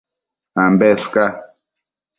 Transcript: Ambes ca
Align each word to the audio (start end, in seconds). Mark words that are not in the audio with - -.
Ambes 0.63 1.03
ca 1.13 1.25